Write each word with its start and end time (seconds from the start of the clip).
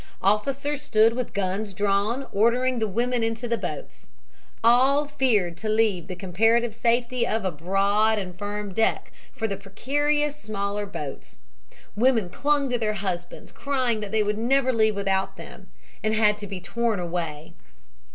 "Officers 0.23 0.81
stood 0.81 1.13
with 1.13 1.31
drawn 1.31 1.63
guns 1.63 2.25
ordering 2.33 2.79
the 2.79 2.87
women 2.87 3.21
into 3.21 3.47
the 3.47 3.55
boats. 3.55 4.07
All 4.63 5.05
feared 5.05 5.55
to 5.57 5.69
leave 5.69 6.07
the 6.07 6.15
comparative 6.15 6.73
safety 6.73 7.27
of 7.27 7.45
a 7.45 7.51
broad 7.51 8.17
and 8.17 8.35
firm 8.35 8.73
deck 8.73 9.11
for 9.31 9.47
the 9.47 9.57
precarious 9.57 10.35
smaller 10.37 10.87
boats. 10.87 11.37
Women 11.95 12.31
clung 12.31 12.67
to 12.71 12.79
their 12.79 12.95
husbands, 12.95 13.51
crying 13.51 13.99
that 13.99 14.11
they 14.11 14.23
would 14.23 14.39
never 14.39 14.73
leave 14.73 14.95
without 14.95 15.37
them, 15.37 15.69
and 16.01 16.15
had 16.15 16.35
to 16.39 16.47
be 16.47 16.59
torn 16.59 16.99
away. 16.99 17.53